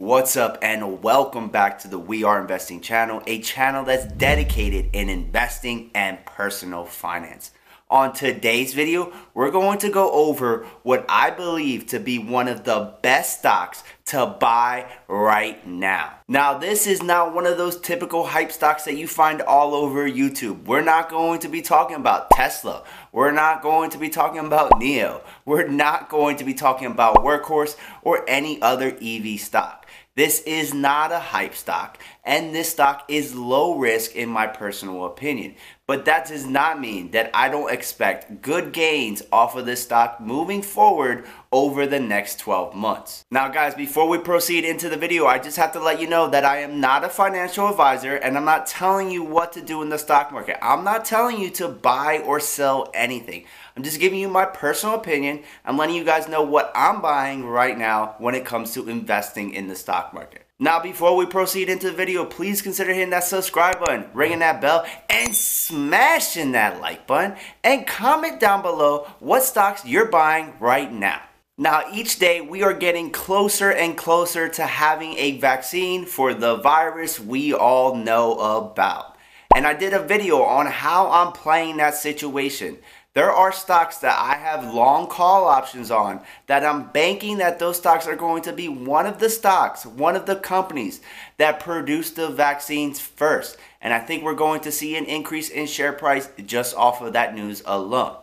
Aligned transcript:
What's 0.00 0.36
up, 0.36 0.58
and 0.62 1.02
welcome 1.02 1.48
back 1.48 1.80
to 1.80 1.88
the 1.88 1.98
We 1.98 2.22
Are 2.22 2.40
Investing 2.40 2.80
channel, 2.80 3.20
a 3.26 3.40
channel 3.40 3.84
that's 3.84 4.04
dedicated 4.04 4.90
in 4.92 5.08
investing 5.08 5.90
and 5.92 6.24
personal 6.24 6.84
finance. 6.84 7.50
On 7.90 8.12
today's 8.12 8.74
video, 8.74 9.12
we're 9.34 9.50
going 9.50 9.78
to 9.78 9.90
go 9.90 10.12
over 10.12 10.66
what 10.84 11.04
I 11.08 11.30
believe 11.30 11.88
to 11.88 11.98
be 11.98 12.16
one 12.16 12.46
of 12.46 12.62
the 12.62 12.94
best 13.02 13.40
stocks 13.40 13.82
to 14.04 14.36
buy 14.38 14.88
right 15.08 15.66
now. 15.66 16.18
Now, 16.28 16.56
this 16.56 16.86
is 16.86 17.02
not 17.02 17.34
one 17.34 17.46
of 17.46 17.56
those 17.58 17.80
typical 17.80 18.24
hype 18.24 18.52
stocks 18.52 18.84
that 18.84 18.96
you 18.96 19.08
find 19.08 19.42
all 19.42 19.74
over 19.74 20.08
YouTube. 20.08 20.64
We're 20.66 20.80
not 20.80 21.10
going 21.10 21.40
to 21.40 21.48
be 21.48 21.60
talking 21.60 21.96
about 21.96 22.30
Tesla. 22.30 22.84
We're 23.10 23.32
not 23.32 23.62
going 23.62 23.90
to 23.90 23.98
be 23.98 24.10
talking 24.10 24.46
about 24.46 24.70
NIO. 24.72 25.22
We're 25.44 25.66
not 25.66 26.08
going 26.08 26.36
to 26.36 26.44
be 26.44 26.54
talking 26.54 26.86
about 26.86 27.16
Workhorse 27.16 27.76
or 28.02 28.24
any 28.28 28.62
other 28.62 28.96
EV 29.02 29.40
stock. 29.40 29.77
This 30.18 30.40
is 30.40 30.74
not 30.74 31.12
a 31.12 31.20
hype 31.20 31.54
stock, 31.54 32.02
and 32.24 32.52
this 32.52 32.70
stock 32.70 33.04
is 33.06 33.36
low 33.36 33.78
risk 33.78 34.16
in 34.16 34.28
my 34.28 34.48
personal 34.48 35.04
opinion. 35.04 35.54
But 35.86 36.06
that 36.06 36.26
does 36.26 36.44
not 36.44 36.80
mean 36.80 37.12
that 37.12 37.30
I 37.32 37.48
don't 37.48 37.72
expect 37.72 38.42
good 38.42 38.72
gains 38.72 39.22
off 39.30 39.56
of 39.56 39.64
this 39.64 39.84
stock 39.84 40.20
moving 40.20 40.60
forward 40.60 41.24
over 41.50 41.86
the 41.86 42.00
next 42.00 42.40
12 42.40 42.74
months. 42.74 43.24
Now, 43.30 43.48
guys, 43.48 43.74
before 43.74 44.06
we 44.06 44.18
proceed 44.18 44.64
into 44.64 44.90
the 44.90 44.98
video, 44.98 45.24
I 45.26 45.38
just 45.38 45.56
have 45.56 45.72
to 45.72 45.80
let 45.80 46.00
you 46.00 46.06
know 46.06 46.28
that 46.28 46.44
I 46.44 46.58
am 46.58 46.80
not 46.80 47.04
a 47.04 47.08
financial 47.08 47.68
advisor 47.68 48.16
and 48.16 48.36
I'm 48.36 48.44
not 48.44 48.66
telling 48.66 49.10
you 49.10 49.22
what 49.22 49.52
to 49.52 49.62
do 49.62 49.80
in 49.80 49.88
the 49.88 49.98
stock 49.98 50.30
market. 50.30 50.58
I'm 50.60 50.84
not 50.84 51.06
telling 51.06 51.40
you 51.40 51.48
to 51.50 51.68
buy 51.68 52.18
or 52.18 52.38
sell 52.38 52.90
anything. 52.92 53.46
I'm 53.78 53.84
just 53.84 54.00
giving 54.00 54.18
you 54.18 54.26
my 54.26 54.44
personal 54.44 54.96
opinion. 54.96 55.44
I'm 55.64 55.78
letting 55.78 55.94
you 55.94 56.02
guys 56.02 56.26
know 56.26 56.42
what 56.42 56.72
I'm 56.74 57.00
buying 57.00 57.46
right 57.46 57.78
now 57.78 58.16
when 58.18 58.34
it 58.34 58.44
comes 58.44 58.74
to 58.74 58.88
investing 58.88 59.54
in 59.54 59.68
the 59.68 59.76
stock 59.76 60.12
market. 60.12 60.48
Now, 60.58 60.82
before 60.82 61.14
we 61.14 61.26
proceed 61.26 61.68
into 61.68 61.88
the 61.88 61.96
video, 61.96 62.24
please 62.24 62.60
consider 62.60 62.92
hitting 62.92 63.10
that 63.10 63.22
subscribe 63.22 63.78
button, 63.78 64.06
ringing 64.14 64.40
that 64.40 64.60
bell, 64.60 64.84
and 65.08 65.32
smashing 65.32 66.50
that 66.52 66.80
like 66.80 67.06
button. 67.06 67.36
And 67.62 67.86
comment 67.86 68.40
down 68.40 68.62
below 68.62 69.06
what 69.20 69.44
stocks 69.44 69.84
you're 69.84 70.10
buying 70.10 70.54
right 70.58 70.92
now. 70.92 71.22
Now, 71.56 71.84
each 71.92 72.18
day 72.18 72.40
we 72.40 72.64
are 72.64 72.74
getting 72.74 73.12
closer 73.12 73.70
and 73.70 73.96
closer 73.96 74.48
to 74.48 74.66
having 74.66 75.16
a 75.18 75.38
vaccine 75.38 76.04
for 76.04 76.34
the 76.34 76.56
virus 76.56 77.20
we 77.20 77.54
all 77.54 77.94
know 77.94 78.40
about. 78.40 79.18
And 79.54 79.66
I 79.66 79.74
did 79.74 79.92
a 79.92 80.02
video 80.02 80.42
on 80.42 80.66
how 80.66 81.10
I'm 81.10 81.32
playing 81.32 81.76
that 81.76 81.94
situation. 81.94 82.78
There 83.18 83.32
are 83.32 83.50
stocks 83.50 83.98
that 83.98 84.16
I 84.16 84.36
have 84.36 84.72
long 84.72 85.08
call 85.08 85.46
options 85.46 85.90
on 85.90 86.20
that 86.46 86.64
I'm 86.64 86.90
banking 86.90 87.38
that 87.38 87.58
those 87.58 87.76
stocks 87.76 88.06
are 88.06 88.14
going 88.14 88.44
to 88.44 88.52
be 88.52 88.68
one 88.68 89.06
of 89.06 89.18
the 89.18 89.28
stocks, 89.28 89.84
one 89.84 90.14
of 90.14 90.24
the 90.24 90.36
companies 90.36 91.00
that 91.36 91.58
produce 91.58 92.12
the 92.12 92.28
vaccines 92.28 93.00
first. 93.00 93.56
And 93.80 93.92
I 93.92 93.98
think 93.98 94.22
we're 94.22 94.34
going 94.34 94.60
to 94.60 94.70
see 94.70 94.94
an 94.94 95.04
increase 95.04 95.48
in 95.48 95.66
share 95.66 95.92
price 95.92 96.28
just 96.46 96.76
off 96.76 97.02
of 97.02 97.14
that 97.14 97.34
news 97.34 97.60
alone. 97.66 98.18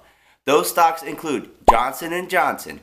Those 0.45 0.69
stocks 0.69 1.03
include 1.03 1.51
Johnson 1.69 2.29
& 2.29 2.29
Johnson, 2.29 2.79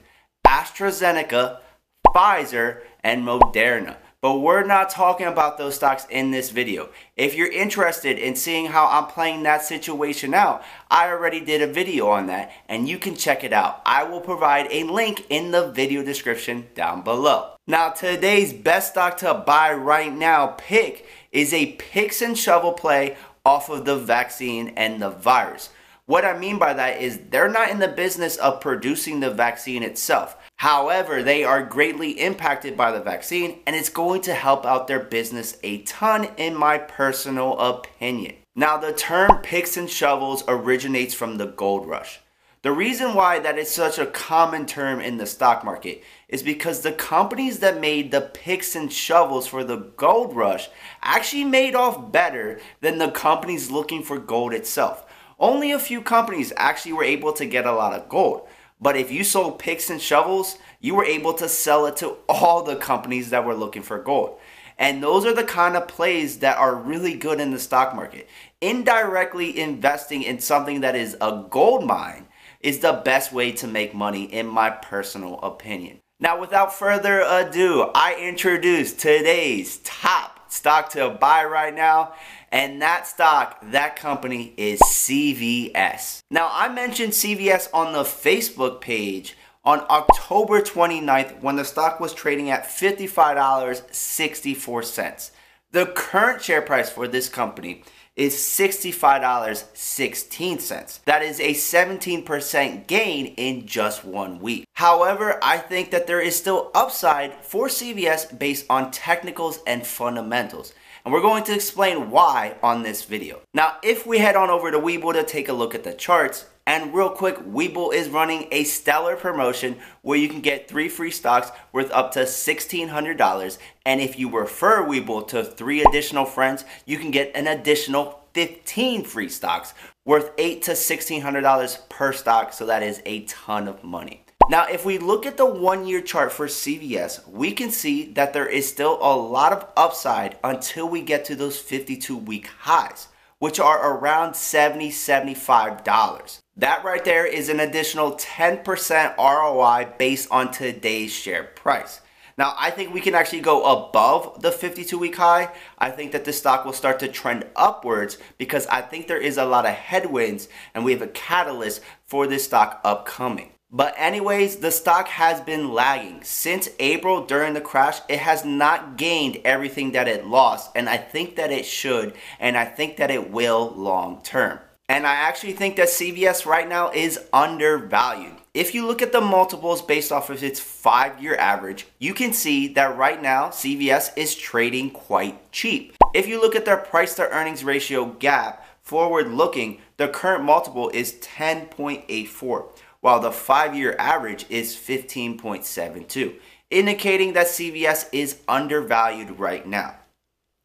AstraZeneca, 0.46 1.60
Pfizer, 2.08 2.82
and 3.02 3.26
Moderna. 3.26 3.96
But 4.22 4.38
we're 4.38 4.62
not 4.62 4.88
talking 4.88 5.26
about 5.26 5.58
those 5.58 5.74
stocks 5.74 6.06
in 6.08 6.30
this 6.30 6.50
video. 6.50 6.90
If 7.16 7.34
you're 7.34 7.50
interested 7.50 8.20
in 8.20 8.36
seeing 8.36 8.66
how 8.66 8.86
I'm 8.86 9.08
playing 9.08 9.42
that 9.42 9.64
situation 9.64 10.32
out, 10.32 10.62
I 10.88 11.08
already 11.08 11.40
did 11.40 11.60
a 11.60 11.66
video 11.66 12.06
on 12.06 12.28
that 12.28 12.52
and 12.68 12.88
you 12.88 12.98
can 12.98 13.16
check 13.16 13.42
it 13.42 13.52
out. 13.52 13.82
I 13.84 14.04
will 14.04 14.20
provide 14.20 14.68
a 14.70 14.84
link 14.84 15.26
in 15.28 15.50
the 15.50 15.72
video 15.72 16.04
description 16.04 16.68
down 16.76 17.02
below. 17.02 17.56
Now 17.66 17.88
today's 17.88 18.52
best 18.52 18.92
stock 18.92 19.16
to 19.18 19.34
buy 19.34 19.72
right 19.72 20.12
now 20.12 20.54
pick 20.56 21.04
is 21.32 21.52
a 21.52 21.72
picks 21.72 22.22
and 22.22 22.38
shovel 22.38 22.74
play 22.74 23.16
off 23.44 23.70
of 23.70 23.84
the 23.84 23.96
vaccine 23.96 24.68
and 24.76 25.02
the 25.02 25.10
virus. 25.10 25.70
What 26.06 26.24
I 26.24 26.38
mean 26.38 26.58
by 26.58 26.74
that 26.74 27.00
is 27.00 27.18
they're 27.30 27.48
not 27.48 27.70
in 27.70 27.80
the 27.80 27.88
business 27.88 28.36
of 28.36 28.60
producing 28.60 29.18
the 29.18 29.30
vaccine 29.30 29.82
itself. 29.82 30.36
However, 30.62 31.24
they 31.24 31.42
are 31.42 31.64
greatly 31.64 32.12
impacted 32.12 32.76
by 32.76 32.92
the 32.92 33.00
vaccine 33.00 33.58
and 33.66 33.74
it's 33.74 33.88
going 33.88 34.20
to 34.20 34.32
help 34.32 34.64
out 34.64 34.86
their 34.86 35.00
business 35.00 35.58
a 35.64 35.78
ton 35.78 36.28
in 36.36 36.54
my 36.54 36.78
personal 36.78 37.58
opinion. 37.58 38.36
Now, 38.54 38.76
the 38.76 38.92
term 38.92 39.38
picks 39.42 39.76
and 39.76 39.90
shovels 39.90 40.44
originates 40.46 41.14
from 41.14 41.36
the 41.36 41.46
gold 41.46 41.88
rush. 41.88 42.20
The 42.62 42.70
reason 42.70 43.14
why 43.14 43.40
that 43.40 43.58
is 43.58 43.72
such 43.72 43.98
a 43.98 44.06
common 44.06 44.66
term 44.66 45.00
in 45.00 45.16
the 45.16 45.26
stock 45.26 45.64
market 45.64 46.04
is 46.28 46.44
because 46.44 46.82
the 46.82 46.92
companies 46.92 47.58
that 47.58 47.80
made 47.80 48.12
the 48.12 48.20
picks 48.20 48.76
and 48.76 48.92
shovels 48.92 49.48
for 49.48 49.64
the 49.64 49.78
gold 49.96 50.36
rush 50.36 50.70
actually 51.02 51.42
made 51.42 51.74
off 51.74 52.12
better 52.12 52.60
than 52.80 52.98
the 52.98 53.10
companies 53.10 53.72
looking 53.72 54.04
for 54.04 54.16
gold 54.16 54.54
itself. 54.54 55.04
Only 55.40 55.72
a 55.72 55.80
few 55.80 56.02
companies 56.02 56.52
actually 56.56 56.92
were 56.92 57.02
able 57.02 57.32
to 57.32 57.46
get 57.46 57.66
a 57.66 57.72
lot 57.72 57.94
of 57.94 58.08
gold. 58.08 58.46
But 58.82 58.96
if 58.96 59.12
you 59.12 59.22
sold 59.22 59.60
picks 59.60 59.90
and 59.90 60.02
shovels, 60.02 60.58
you 60.80 60.96
were 60.96 61.04
able 61.04 61.34
to 61.34 61.48
sell 61.48 61.86
it 61.86 61.96
to 61.98 62.16
all 62.28 62.64
the 62.64 62.74
companies 62.74 63.30
that 63.30 63.44
were 63.44 63.54
looking 63.54 63.82
for 63.82 64.00
gold. 64.00 64.40
And 64.76 65.00
those 65.00 65.24
are 65.24 65.32
the 65.32 65.44
kind 65.44 65.76
of 65.76 65.86
plays 65.86 66.40
that 66.40 66.58
are 66.58 66.74
really 66.74 67.14
good 67.14 67.38
in 67.38 67.52
the 67.52 67.60
stock 67.60 67.94
market. 67.94 68.28
Indirectly 68.60 69.56
investing 69.60 70.24
in 70.24 70.40
something 70.40 70.80
that 70.80 70.96
is 70.96 71.16
a 71.20 71.44
gold 71.48 71.86
mine 71.86 72.26
is 72.60 72.80
the 72.80 73.00
best 73.04 73.32
way 73.32 73.52
to 73.52 73.68
make 73.68 73.94
money, 73.94 74.24
in 74.24 74.48
my 74.48 74.70
personal 74.70 75.38
opinion. 75.40 76.00
Now, 76.18 76.40
without 76.40 76.74
further 76.74 77.20
ado, 77.20 77.90
I 77.94 78.16
introduce 78.16 78.92
today's 78.92 79.78
top 79.78 80.31
stock 80.52 80.90
to 80.90 81.08
buy 81.10 81.44
right 81.44 81.74
now. 81.74 82.12
And 82.50 82.80
that 82.82 83.06
stock, 83.06 83.58
that 83.70 83.94
company 83.96 84.52
is 84.56 84.80
CVS. 84.80 86.22
Now, 86.30 86.48
I 86.52 86.68
mentioned 86.68 87.12
CVS 87.12 87.68
on 87.72 87.92
the 87.92 88.02
Facebook 88.02 88.80
page 88.80 89.36
on 89.64 89.86
October 89.88 90.60
29th 90.60 91.40
when 91.40 91.54
the 91.56 91.64
stock 91.64 92.00
was 92.00 92.12
trading 92.12 92.50
at 92.50 92.64
$55.64. 92.64 95.30
The 95.70 95.86
current 95.86 96.42
share 96.42 96.60
price 96.60 96.90
for 96.90 97.06
this 97.08 97.30
company 97.30 97.82
is 98.16 98.34
$65.16. 98.34 101.04
That 101.04 101.22
is 101.22 101.38
a 101.40 101.54
17% 101.54 102.86
gain 102.86 103.26
in 103.26 103.66
just 103.66 104.04
one 104.04 104.40
week. 104.40 104.66
However, 104.74 105.38
I 105.42 105.56
think 105.58 105.90
that 105.90 106.06
there 106.06 106.20
is 106.20 106.36
still 106.36 106.70
upside 106.74 107.42
for 107.44 107.68
CVS 107.68 108.38
based 108.38 108.66
on 108.68 108.90
technicals 108.90 109.60
and 109.66 109.86
fundamentals 109.86 110.74
and 111.04 111.12
we're 111.12 111.20
going 111.20 111.44
to 111.44 111.54
explain 111.54 112.10
why 112.10 112.56
on 112.62 112.82
this 112.82 113.04
video. 113.04 113.40
Now, 113.54 113.76
if 113.82 114.06
we 114.06 114.18
head 114.18 114.36
on 114.36 114.50
over 114.50 114.70
to 114.70 114.78
Webull 114.78 115.14
to 115.14 115.24
take 115.24 115.48
a 115.48 115.52
look 115.52 115.74
at 115.74 115.84
the 115.84 115.92
charts, 115.92 116.46
and 116.66 116.94
real 116.94 117.10
quick, 117.10 117.38
Webull 117.38 117.92
is 117.92 118.08
running 118.08 118.46
a 118.52 118.62
stellar 118.62 119.16
promotion 119.16 119.78
where 120.02 120.18
you 120.18 120.28
can 120.28 120.40
get 120.40 120.68
three 120.68 120.88
free 120.88 121.10
stocks 121.10 121.50
worth 121.72 121.90
up 121.90 122.12
to 122.12 122.20
$1,600. 122.20 123.58
And 123.84 124.00
if 124.00 124.18
you 124.18 124.30
refer 124.30 124.84
Webull 124.84 125.26
to 125.28 125.42
three 125.42 125.82
additional 125.82 126.24
friends, 126.24 126.64
you 126.86 126.98
can 126.98 127.10
get 127.10 127.32
an 127.34 127.48
additional 127.48 128.20
15 128.34 129.04
free 129.04 129.28
stocks 129.28 129.74
worth 130.04 130.30
eight 130.38 130.62
to 130.62 130.72
$1,600 130.72 131.88
per 131.88 132.12
stock. 132.12 132.52
So 132.52 132.66
that 132.66 132.84
is 132.84 133.02
a 133.06 133.24
ton 133.24 133.66
of 133.66 133.82
money. 133.82 134.24
Now, 134.48 134.66
if 134.66 134.84
we 134.84 134.98
look 134.98 135.26
at 135.26 135.36
the 135.36 135.46
one 135.46 135.86
year 135.86 136.00
chart 136.00 136.32
for 136.32 136.46
CVS, 136.46 137.26
we 137.28 137.52
can 137.52 137.70
see 137.70 138.12
that 138.12 138.32
there 138.32 138.46
is 138.46 138.68
still 138.68 138.98
a 139.00 139.16
lot 139.16 139.52
of 139.52 139.66
upside 139.76 140.36
until 140.44 140.88
we 140.88 141.00
get 141.00 141.24
to 141.26 141.34
those 141.34 141.58
52 141.58 142.16
week 142.16 142.48
highs, 142.60 143.08
which 143.38 143.58
are 143.58 143.94
around 143.94 144.32
$70, 144.32 144.88
$75. 144.88 146.41
That 146.56 146.84
right 146.84 147.02
there 147.02 147.24
is 147.24 147.48
an 147.48 147.60
additional 147.60 148.12
10% 148.12 149.16
ROI 149.16 149.94
based 149.98 150.28
on 150.30 150.50
today's 150.50 151.10
share 151.10 151.44
price. 151.44 152.02
Now, 152.36 152.54
I 152.58 152.70
think 152.70 152.92
we 152.92 153.00
can 153.00 153.14
actually 153.14 153.40
go 153.40 153.64
above 153.64 154.42
the 154.42 154.52
52 154.52 154.98
week 154.98 155.16
high. 155.16 155.50
I 155.78 155.90
think 155.90 156.12
that 156.12 156.26
the 156.26 156.32
stock 156.32 156.66
will 156.66 156.74
start 156.74 156.98
to 157.00 157.08
trend 157.08 157.46
upwards 157.56 158.18
because 158.36 158.66
I 158.66 158.82
think 158.82 159.06
there 159.06 159.20
is 159.20 159.38
a 159.38 159.46
lot 159.46 159.64
of 159.64 159.72
headwinds 159.72 160.48
and 160.74 160.84
we 160.84 160.92
have 160.92 161.00
a 161.00 161.06
catalyst 161.06 161.80
for 162.04 162.26
this 162.26 162.44
stock 162.44 162.82
upcoming. 162.84 163.52
But 163.70 163.94
anyways, 163.96 164.56
the 164.56 164.70
stock 164.70 165.08
has 165.08 165.40
been 165.40 165.72
lagging. 165.72 166.22
Since 166.22 166.68
April 166.78 167.24
during 167.24 167.54
the 167.54 167.62
crash, 167.62 168.00
it 168.10 168.18
has 168.18 168.44
not 168.44 168.98
gained 168.98 169.38
everything 169.42 169.92
that 169.92 170.06
it 170.06 170.26
lost. 170.26 170.70
And 170.74 170.90
I 170.90 170.98
think 170.98 171.36
that 171.36 171.50
it 171.50 171.64
should. 171.64 172.14
And 172.38 172.58
I 172.58 172.66
think 172.66 172.98
that 172.98 173.10
it 173.10 173.30
will 173.30 173.72
long 173.74 174.20
term. 174.22 174.58
And 174.92 175.06
I 175.06 175.14
actually 175.14 175.54
think 175.54 175.76
that 175.76 175.88
CVS 175.88 176.44
right 176.44 176.68
now 176.68 176.90
is 176.90 177.18
undervalued. 177.32 178.36
If 178.52 178.74
you 178.74 178.86
look 178.86 179.00
at 179.00 179.10
the 179.10 179.22
multiples 179.22 179.80
based 179.80 180.12
off 180.12 180.28
of 180.28 180.44
its 180.44 180.60
five 180.60 181.22
year 181.22 181.34
average, 181.36 181.86
you 181.98 182.12
can 182.12 182.34
see 182.34 182.68
that 182.74 182.98
right 182.98 183.22
now 183.22 183.48
CVS 183.48 184.10
is 184.18 184.34
trading 184.34 184.90
quite 184.90 185.50
cheap. 185.50 185.96
If 186.12 186.28
you 186.28 186.38
look 186.38 186.54
at 186.54 186.66
their 186.66 186.76
price 186.76 187.14
to 187.14 187.26
earnings 187.30 187.64
ratio 187.64 188.12
GAAP, 188.12 188.58
forward 188.82 189.28
looking, 189.28 189.80
the 189.96 190.08
current 190.08 190.44
multiple 190.44 190.90
is 190.90 191.14
10.84 191.14 192.66
while 193.00 193.18
the 193.18 193.32
five 193.32 193.74
year 193.74 193.96
average 193.98 194.44
is 194.50 194.76
15.72. 194.76 196.34
indicating 196.70 197.32
that 197.32 197.46
CVS 197.46 198.10
is 198.12 198.40
undervalued 198.46 199.38
right 199.38 199.66
now. 199.66 199.94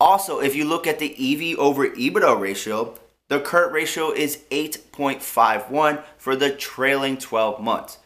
Also, 0.02 0.42
if 0.42 0.54
you 0.54 0.66
look 0.66 0.86
at 0.86 1.00
the 1.00 1.14
EV 1.14 1.58
over 1.58 1.88
EBITDA 1.88 2.38
ratio, 2.38 2.94
the 3.30 3.40
current 3.40 3.74
ratio 3.74 4.12
is 4.12 4.40
8.51 4.52 6.04
for 6.18 6.36
the 6.36 6.52
trailing 6.52 7.18
12 7.18 7.62
months. 7.62 7.98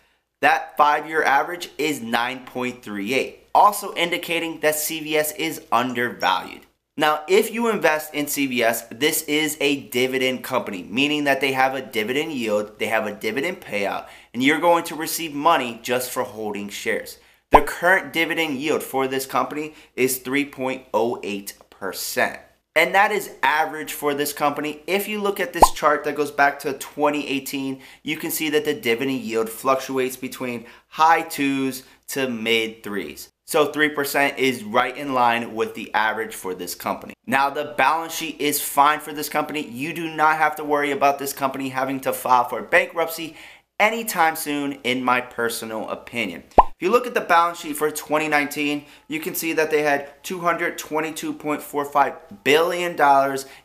That 0.42 0.76
five 0.76 1.08
year 1.08 1.24
average 1.24 1.70
is 1.78 2.00
9.38, 2.00 3.36
also 3.54 3.94
indicating 3.94 4.60
that 4.62 4.76
CVS 4.76 5.36
is 5.38 5.62
undervalued. 5.72 6.66
Now, 6.98 7.22
if 7.28 7.54
you 7.54 7.70
invest 7.70 8.14
in 8.14 8.26
CVS, 8.26 9.00
this 9.00 9.22
is 9.24 9.58
a 9.62 9.88
dividend 9.88 10.44
company, 10.44 10.84
meaning 10.84 11.24
that 11.24 11.40
they 11.40 11.54
have 11.54 11.74
a 11.74 11.82
dividend 11.82 12.34
yield, 12.34 12.80
they 12.80 12.88
have 12.88 13.06
a 13.06 13.14
dividend 13.14 13.62
payout, 13.62 14.08
and 14.34 14.44
you're 14.44 14.60
going 14.60 14.84
to 14.86 14.96
receive 14.96 15.34
money 15.34 15.80
just 15.82 16.12
for 16.12 16.24
holding 16.24 16.70
shares. 16.70 17.18
The 17.52 17.62
current 17.62 18.14
dividend 18.14 18.58
yield 18.58 18.84
for 18.84 19.08
this 19.08 19.26
company 19.26 19.74
is 19.96 20.20
3.08%. 20.20 22.40
And 22.76 22.96
that 22.96 23.12
is 23.12 23.32
average 23.44 23.92
for 23.92 24.14
this 24.14 24.32
company. 24.32 24.82
If 24.88 25.08
you 25.10 25.22
look 25.22 25.42
at 25.42 25.52
this 25.52 25.72
chart 25.72 26.06
that 26.06 26.16
goes 26.16 26.32
back 26.32 26.60
to 26.60 26.72
2018, 26.72 27.82
you 28.02 28.16
can 28.16 28.32
see 28.32 28.50
that 28.50 28.64
the 28.64 28.74
dividend 28.74 29.20
yield 29.20 29.50
fluctuates 29.50 30.16
between 30.16 30.66
high 30.88 31.24
twos 31.24 31.84
to 32.10 32.30
mid 32.30 32.82
threes. 32.82 33.30
So 33.46 33.70
3% 33.70 34.38
is 34.38 34.64
right 34.64 34.96
in 34.96 35.14
line 35.14 35.54
with 35.54 35.76
the 35.76 35.94
average 35.94 36.34
for 36.34 36.56
this 36.56 36.74
company. 36.74 37.14
Now, 37.28 37.50
the 37.50 37.74
balance 37.78 38.16
sheet 38.16 38.40
is 38.40 38.62
fine 38.62 39.02
for 39.02 39.12
this 39.12 39.28
company. 39.28 39.68
You 39.68 39.94
do 39.94 40.16
not 40.16 40.38
have 40.38 40.56
to 40.56 40.64
worry 40.64 40.92
about 40.92 41.20
this 41.20 41.34
company 41.34 41.68
having 41.68 42.00
to 42.02 42.14
file 42.14 42.48
for 42.48 42.62
bankruptcy 42.62 43.36
anytime 43.82 44.36
soon, 44.36 44.74
in 44.84 45.04
my 45.04 45.20
personal 45.20 45.90
opinion. 45.90 46.44
If 46.82 46.86
you 46.86 46.92
look 46.92 47.08
at 47.08 47.14
the 47.14 47.22
balance 47.22 47.60
sheet 47.60 47.76
for 47.76 47.90
2019, 47.92 48.86
you 49.08 49.20
can 49.20 49.36
see 49.36 49.54
that 49.54 49.70
they 49.70 49.82
had 49.82 50.24
$222.45 50.24 52.16
billion 52.44 52.92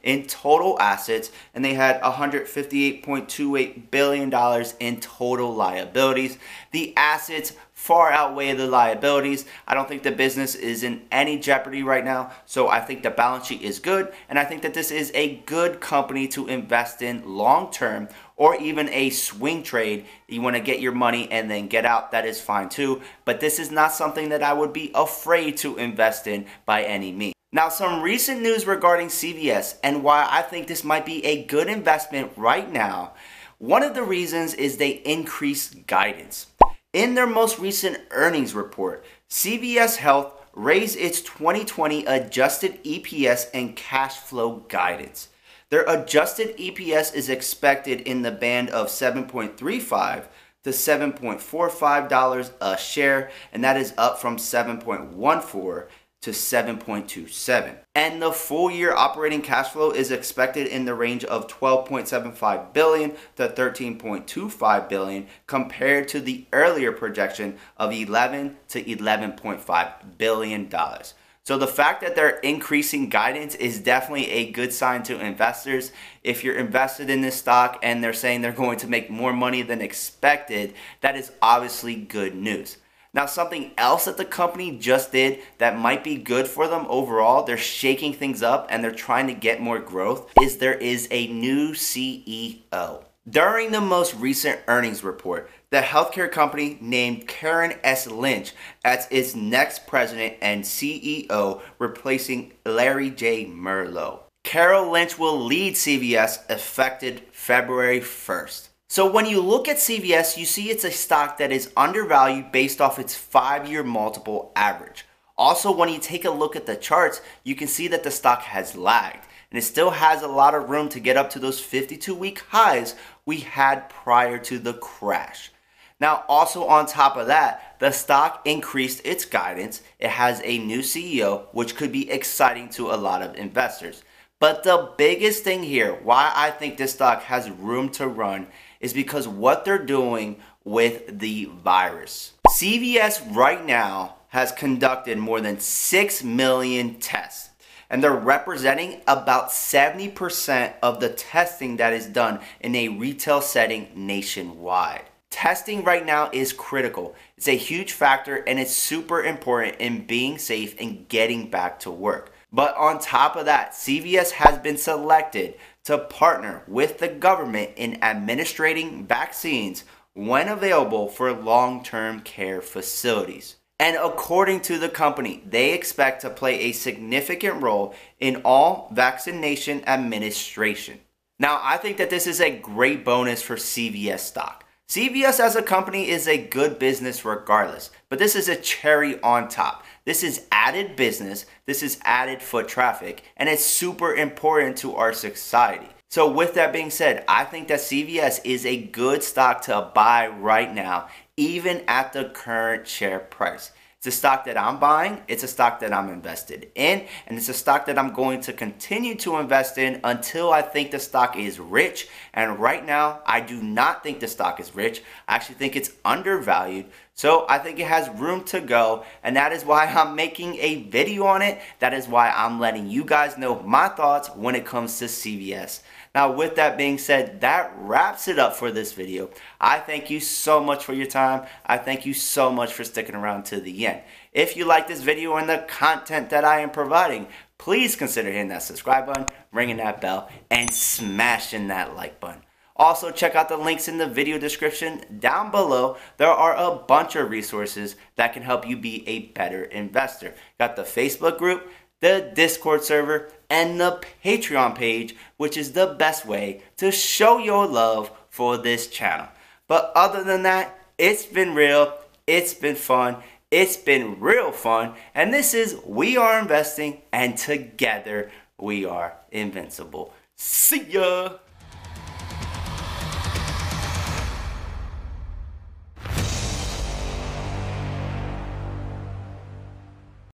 in 0.02 0.26
total 0.26 0.78
assets 0.80 1.30
and 1.54 1.64
they 1.64 1.72
had 1.74 2.00
$158.28 2.02 3.90
billion 3.90 4.64
in 4.80 5.00
total 5.00 5.54
liabilities. 5.54 6.36
The 6.72 6.94
assets 6.96 7.54
far 7.72 8.10
outweigh 8.10 8.52
the 8.54 8.66
liabilities. 8.66 9.44
I 9.66 9.74
don't 9.74 9.88
think 9.88 10.02
the 10.02 10.12
business 10.12 10.54
is 10.54 10.82
in 10.82 11.02
any 11.10 11.38
jeopardy 11.38 11.82
right 11.82 12.04
now, 12.04 12.32
so 12.44 12.68
I 12.68 12.80
think 12.80 13.02
the 13.02 13.10
balance 13.10 13.46
sheet 13.46 13.62
is 13.62 13.78
good 13.78 14.12
and 14.28 14.38
I 14.38 14.44
think 14.44 14.60
that 14.62 14.74
this 14.74 14.90
is 14.90 15.10
a 15.14 15.36
good 15.46 15.80
company 15.80 16.28
to 16.28 16.48
invest 16.48 17.00
in 17.00 17.22
long 17.26 17.70
term 17.70 18.08
or 18.36 18.56
even 18.56 18.88
a 18.90 19.10
swing 19.10 19.62
trade. 19.62 20.06
You 20.28 20.42
want 20.42 20.56
to 20.56 20.62
get 20.62 20.80
your 20.80 20.92
money 20.92 21.30
and 21.30 21.50
then 21.50 21.68
get 21.68 21.84
out, 21.84 22.12
that 22.12 22.26
is 22.26 22.40
fine 22.40 22.68
too. 22.68 23.02
But 23.24 23.40
this 23.40 23.58
is 23.58 23.70
not 23.70 23.92
something 23.92 24.28
that 24.28 24.42
I 24.42 24.52
would 24.52 24.72
be 24.72 24.90
afraid 24.94 25.56
to 25.58 25.76
invest 25.76 26.26
in 26.26 26.46
by 26.64 26.84
any 26.84 27.12
means. 27.12 27.34
Now, 27.52 27.68
some 27.68 28.02
recent 28.02 28.42
news 28.42 28.66
regarding 28.66 29.08
CVS 29.08 29.78
and 29.82 30.02
why 30.02 30.26
I 30.30 30.42
think 30.42 30.66
this 30.66 30.84
might 30.84 31.06
be 31.06 31.24
a 31.24 31.44
good 31.44 31.68
investment 31.68 32.32
right 32.36 32.70
now. 32.70 33.12
One 33.58 33.82
of 33.82 33.94
the 33.94 34.02
reasons 34.02 34.52
is 34.52 34.76
they 34.76 34.90
increased 34.90 35.86
guidance. 35.86 36.48
In 36.92 37.14
their 37.14 37.26
most 37.26 37.58
recent 37.58 37.98
earnings 38.10 38.54
report, 38.54 39.04
CVS 39.30 39.96
Health 39.96 40.32
raised 40.54 40.98
its 40.98 41.20
2020 41.20 42.04
adjusted 42.04 42.82
EPS 42.84 43.48
and 43.54 43.76
cash 43.76 44.16
flow 44.16 44.64
guidance. 44.68 45.28
Their 45.68 45.84
adjusted 45.88 46.56
EPS 46.58 47.12
is 47.14 47.28
expected 47.28 48.02
in 48.02 48.22
the 48.22 48.30
band 48.30 48.70
of 48.70 48.86
7.35 48.86 50.26
to 50.62 50.70
$7.45 50.70 52.50
a 52.60 52.78
share, 52.78 53.30
and 53.52 53.64
that 53.64 53.76
is 53.76 53.92
up 53.98 54.20
from 54.20 54.36
7.14 54.36 55.86
to 56.22 56.30
7.27. 56.30 57.76
And 57.94 58.22
the 58.22 58.32
full 58.32 58.70
year 58.70 58.94
operating 58.94 59.42
cash 59.42 59.70
flow 59.70 59.90
is 59.90 60.12
expected 60.12 60.68
in 60.68 60.84
the 60.84 60.94
range 60.94 61.24
of 61.24 61.48
12.75 61.48 62.72
billion 62.72 63.12
to 63.34 63.48
13.25 63.48 64.88
billion 64.88 65.26
compared 65.46 66.08
to 66.08 66.20
the 66.20 66.46
earlier 66.52 66.92
projection 66.92 67.58
of 67.76 67.92
11 67.92 68.56
to 68.68 68.82
11.5 68.82 69.92
billion 70.16 70.68
dollars. 70.68 71.14
So 71.46 71.56
the 71.56 71.68
fact 71.68 72.00
that 72.00 72.16
they're 72.16 72.40
increasing 72.40 73.08
guidance 73.08 73.54
is 73.54 73.78
definitely 73.78 74.28
a 74.32 74.50
good 74.50 74.72
sign 74.72 75.04
to 75.04 75.24
investors. 75.24 75.92
If 76.24 76.42
you're 76.42 76.56
invested 76.56 77.08
in 77.08 77.20
this 77.20 77.36
stock 77.36 77.78
and 77.84 78.02
they're 78.02 78.12
saying 78.12 78.40
they're 78.40 78.50
going 78.50 78.78
to 78.78 78.88
make 78.88 79.10
more 79.10 79.32
money 79.32 79.62
than 79.62 79.80
expected, 79.80 80.74
that 81.02 81.14
is 81.14 81.30
obviously 81.40 81.94
good 81.94 82.34
news. 82.34 82.78
Now, 83.14 83.26
something 83.26 83.70
else 83.78 84.06
that 84.06 84.16
the 84.16 84.24
company 84.24 84.76
just 84.76 85.12
did 85.12 85.38
that 85.58 85.78
might 85.78 86.02
be 86.02 86.16
good 86.16 86.48
for 86.48 86.66
them 86.66 86.84
overall, 86.88 87.44
they're 87.44 87.56
shaking 87.56 88.12
things 88.12 88.42
up 88.42 88.66
and 88.68 88.82
they're 88.82 88.90
trying 88.90 89.28
to 89.28 89.32
get 89.32 89.62
more 89.62 89.78
growth, 89.78 90.28
is 90.42 90.58
there 90.58 90.74
is 90.74 91.06
a 91.12 91.28
new 91.28 91.74
CEO. 91.74 93.04
During 93.28 93.70
the 93.70 93.80
most 93.80 94.14
recent 94.16 94.60
earnings 94.66 95.04
report, 95.04 95.48
the 95.70 95.80
healthcare 95.80 96.30
company 96.30 96.78
named 96.80 97.26
Karen 97.26 97.74
S. 97.82 98.06
Lynch 98.06 98.52
as 98.84 99.08
its 99.10 99.34
next 99.34 99.86
president 99.86 100.34
and 100.40 100.62
CEO, 100.62 101.60
replacing 101.78 102.52
Larry 102.64 103.10
J. 103.10 103.46
Merlo. 103.46 104.20
Carol 104.44 104.92
Lynch 104.92 105.18
will 105.18 105.38
lead 105.38 105.74
CVS 105.74 106.48
effective 106.48 107.20
February 107.32 107.98
1st. 107.98 108.68
So 108.88 109.10
when 109.10 109.26
you 109.26 109.40
look 109.40 109.66
at 109.66 109.78
CVS, 109.78 110.36
you 110.36 110.44
see 110.44 110.70
it's 110.70 110.84
a 110.84 110.92
stock 110.92 111.38
that 111.38 111.50
is 111.50 111.72
undervalued 111.76 112.52
based 112.52 112.80
off 112.80 113.00
its 113.00 113.16
five 113.16 113.68
year 113.68 113.82
multiple 113.82 114.52
average. 114.54 115.04
Also, 115.36 115.72
when 115.72 115.88
you 115.88 115.98
take 115.98 116.24
a 116.24 116.30
look 116.30 116.54
at 116.54 116.66
the 116.66 116.76
charts, 116.76 117.20
you 117.42 117.56
can 117.56 117.66
see 117.66 117.88
that 117.88 118.04
the 118.04 118.10
stock 118.12 118.42
has 118.42 118.76
lagged 118.76 119.26
and 119.50 119.58
it 119.58 119.62
still 119.62 119.90
has 119.90 120.22
a 120.22 120.28
lot 120.28 120.54
of 120.54 120.70
room 120.70 120.88
to 120.90 121.00
get 121.00 121.16
up 121.16 121.30
to 121.30 121.40
those 121.40 121.60
52 121.60 122.14
week 122.14 122.38
highs 122.50 122.94
we 123.26 123.40
had 123.40 123.88
prior 123.88 124.38
to 124.38 124.58
the 124.60 124.74
crash. 124.74 125.50
Now, 125.98 126.24
also 126.28 126.66
on 126.66 126.86
top 126.86 127.16
of 127.16 127.28
that, 127.28 127.76
the 127.78 127.90
stock 127.90 128.42
increased 128.44 129.00
its 129.04 129.24
guidance. 129.24 129.82
It 129.98 130.10
has 130.10 130.42
a 130.44 130.58
new 130.58 130.80
CEO, 130.80 131.46
which 131.52 131.74
could 131.74 131.90
be 131.90 132.10
exciting 132.10 132.68
to 132.70 132.90
a 132.90 132.96
lot 132.96 133.22
of 133.22 133.34
investors. 133.36 134.02
But 134.38 134.62
the 134.62 134.92
biggest 134.98 135.42
thing 135.42 135.62
here, 135.62 135.94
why 135.94 136.30
I 136.34 136.50
think 136.50 136.76
this 136.76 136.92
stock 136.92 137.22
has 137.22 137.48
room 137.50 137.88
to 137.90 138.06
run, 138.06 138.48
is 138.80 138.92
because 138.92 139.26
what 139.26 139.64
they're 139.64 139.78
doing 139.78 140.36
with 140.64 141.18
the 141.18 141.46
virus. 141.64 142.34
CVS 142.48 143.34
right 143.34 143.64
now 143.64 144.16
has 144.28 144.52
conducted 144.52 145.16
more 145.16 145.40
than 145.40 145.58
6 145.58 146.24
million 146.24 146.96
tests 146.96 147.50
and 147.88 148.02
they're 148.02 148.12
representing 148.12 149.00
about 149.06 149.50
70% 149.50 150.74
of 150.82 151.00
the 151.00 151.08
testing 151.08 151.76
that 151.76 151.92
is 151.92 152.06
done 152.06 152.40
in 152.60 152.74
a 152.74 152.88
retail 152.88 153.40
setting 153.40 153.88
nationwide. 153.94 155.04
Testing 155.36 155.84
right 155.84 156.06
now 156.06 156.30
is 156.32 156.54
critical. 156.54 157.14
It's 157.36 157.46
a 157.46 157.58
huge 157.58 157.92
factor 157.92 158.36
and 158.36 158.58
it's 158.58 158.72
super 158.72 159.22
important 159.22 159.76
in 159.76 160.06
being 160.06 160.38
safe 160.38 160.74
and 160.80 161.06
getting 161.10 161.50
back 161.50 161.78
to 161.80 161.90
work. 161.90 162.32
But 162.50 162.74
on 162.74 162.98
top 162.98 163.36
of 163.36 163.44
that, 163.44 163.72
CVS 163.72 164.30
has 164.30 164.56
been 164.56 164.78
selected 164.78 165.56
to 165.84 165.98
partner 165.98 166.62
with 166.66 166.96
the 166.96 167.08
government 167.08 167.72
in 167.76 168.02
administrating 168.02 169.04
vaccines 169.06 169.84
when 170.14 170.48
available 170.48 171.06
for 171.06 171.30
long 171.34 171.84
term 171.84 172.20
care 172.20 172.62
facilities. 172.62 173.56
And 173.78 173.98
according 173.98 174.62
to 174.62 174.78
the 174.78 174.88
company, 174.88 175.42
they 175.46 175.74
expect 175.74 176.22
to 176.22 176.30
play 176.30 176.60
a 176.60 176.72
significant 176.72 177.62
role 177.62 177.94
in 178.18 178.40
all 178.42 178.88
vaccination 178.90 179.86
administration. 179.86 181.00
Now, 181.38 181.60
I 181.62 181.76
think 181.76 181.98
that 181.98 182.08
this 182.08 182.26
is 182.26 182.40
a 182.40 182.58
great 182.58 183.04
bonus 183.04 183.42
for 183.42 183.56
CVS 183.56 184.20
stock. 184.20 184.62
CVS 184.88 185.40
as 185.40 185.56
a 185.56 185.62
company 185.62 186.08
is 186.08 186.28
a 186.28 186.38
good 186.38 186.78
business 186.78 187.24
regardless, 187.24 187.90
but 188.08 188.20
this 188.20 188.36
is 188.36 188.48
a 188.48 188.54
cherry 188.54 189.20
on 189.20 189.48
top. 189.48 189.84
This 190.04 190.22
is 190.22 190.46
added 190.52 190.94
business, 190.94 191.44
this 191.66 191.82
is 191.82 191.98
added 192.04 192.40
foot 192.40 192.68
traffic, 192.68 193.24
and 193.36 193.48
it's 193.48 193.64
super 193.64 194.14
important 194.14 194.76
to 194.78 194.94
our 194.94 195.12
society. 195.12 195.88
So, 196.08 196.30
with 196.30 196.54
that 196.54 196.72
being 196.72 196.90
said, 196.90 197.24
I 197.26 197.42
think 197.42 197.66
that 197.66 197.80
CVS 197.80 198.40
is 198.44 198.64
a 198.64 198.80
good 198.80 199.24
stock 199.24 199.62
to 199.62 199.90
buy 199.92 200.28
right 200.28 200.72
now, 200.72 201.08
even 201.36 201.82
at 201.88 202.12
the 202.12 202.26
current 202.26 202.86
share 202.86 203.18
price. 203.18 203.72
It's 204.06 204.14
a 204.14 204.18
stock 204.18 204.44
that 204.44 204.56
I'm 204.56 204.78
buying, 204.78 205.20
it's 205.26 205.42
a 205.42 205.48
stock 205.48 205.80
that 205.80 205.92
I'm 205.92 206.08
invested 206.10 206.70
in, 206.76 207.06
and 207.26 207.36
it's 207.36 207.48
a 207.48 207.52
stock 207.52 207.86
that 207.86 207.98
I'm 207.98 208.12
going 208.12 208.40
to 208.42 208.52
continue 208.52 209.16
to 209.16 209.38
invest 209.38 209.78
in 209.78 209.98
until 210.04 210.52
I 210.52 210.62
think 210.62 210.92
the 210.92 211.00
stock 211.00 211.36
is 211.36 211.58
rich. 211.58 212.06
And 212.32 212.60
right 212.60 212.86
now, 212.86 213.22
I 213.26 213.40
do 213.40 213.60
not 213.60 214.04
think 214.04 214.20
the 214.20 214.28
stock 214.28 214.60
is 214.60 214.76
rich. 214.76 215.02
I 215.26 215.34
actually 215.34 215.56
think 215.56 215.74
it's 215.74 215.90
undervalued. 216.04 216.86
So 217.16 217.46
I 217.48 217.56
think 217.56 217.80
it 217.80 217.86
has 217.86 218.10
room 218.10 218.44
to 218.44 218.60
go, 218.60 219.02
and 219.22 219.36
that 219.36 219.50
is 219.50 219.64
why 219.64 219.86
I'm 219.86 220.14
making 220.14 220.56
a 220.56 220.82
video 220.82 221.24
on 221.24 221.40
it. 221.40 221.58
That 221.78 221.94
is 221.94 222.06
why 222.06 222.28
I'm 222.28 222.60
letting 222.60 222.90
you 222.90 223.04
guys 223.04 223.38
know 223.38 223.62
my 223.62 223.88
thoughts 223.88 224.28
when 224.36 224.54
it 224.54 224.66
comes 224.66 224.98
to 224.98 225.06
CVS. 225.06 225.80
Now, 226.14 226.30
with 226.32 226.56
that 226.56 226.76
being 226.76 226.98
said, 226.98 227.40
that 227.40 227.72
wraps 227.78 228.28
it 228.28 228.38
up 228.38 228.54
for 228.54 228.70
this 228.70 228.92
video. 228.92 229.30
I 229.58 229.78
thank 229.78 230.10
you 230.10 230.20
so 230.20 230.62
much 230.62 230.84
for 230.84 230.92
your 230.92 231.06
time. 231.06 231.46
I 231.64 231.78
thank 231.78 232.04
you 232.04 232.12
so 232.12 232.52
much 232.52 232.74
for 232.74 232.84
sticking 232.84 233.14
around 233.14 233.46
to 233.46 233.60
the 233.60 233.86
end. 233.86 234.02
If 234.34 234.54
you 234.54 234.66
like 234.66 234.86
this 234.86 235.00
video 235.00 235.36
and 235.36 235.48
the 235.48 235.64
content 235.66 236.28
that 236.30 236.44
I 236.44 236.60
am 236.60 236.68
providing, 236.68 237.28
please 237.56 237.96
consider 237.96 238.30
hitting 238.30 238.48
that 238.48 238.62
subscribe 238.62 239.06
button, 239.06 239.24
ringing 239.52 239.78
that 239.78 240.02
bell, 240.02 240.28
and 240.50 240.70
smashing 240.70 241.68
that 241.68 241.96
like 241.96 242.20
button. 242.20 242.42
Also, 242.78 243.10
check 243.10 243.34
out 243.34 243.48
the 243.48 243.56
links 243.56 243.88
in 243.88 243.96
the 243.96 244.06
video 244.06 244.38
description 244.38 245.00
down 245.18 245.50
below. 245.50 245.96
There 246.18 246.30
are 246.30 246.54
a 246.54 246.76
bunch 246.76 247.16
of 247.16 247.30
resources 247.30 247.96
that 248.16 248.34
can 248.34 248.42
help 248.42 248.68
you 248.68 248.76
be 248.76 249.06
a 249.08 249.30
better 249.30 249.64
investor. 249.64 250.34
Got 250.58 250.76
the 250.76 250.82
Facebook 250.82 251.38
group, 251.38 251.70
the 252.00 252.30
Discord 252.34 252.84
server, 252.84 253.30
and 253.48 253.80
the 253.80 254.04
Patreon 254.22 254.74
page, 254.74 255.16
which 255.38 255.56
is 255.56 255.72
the 255.72 255.86
best 255.86 256.26
way 256.26 256.62
to 256.76 256.92
show 256.92 257.38
your 257.38 257.66
love 257.66 258.10
for 258.28 258.58
this 258.58 258.88
channel. 258.88 259.28
But 259.66 259.92
other 259.94 260.22
than 260.22 260.42
that, 260.42 260.78
it's 260.98 261.24
been 261.24 261.54
real, 261.54 261.94
it's 262.26 262.54
been 262.54 262.76
fun, 262.76 263.16
it's 263.50 263.76
been 263.76 264.20
real 264.20 264.52
fun, 264.52 264.94
and 265.14 265.32
this 265.32 265.54
is 265.54 265.76
We 265.86 266.16
Are 266.16 266.38
Investing, 266.38 267.00
and 267.12 267.38
together 267.38 268.30
we 268.58 268.84
are 268.84 269.14
invincible. 269.30 270.12
See 270.36 270.84
ya! 270.84 271.38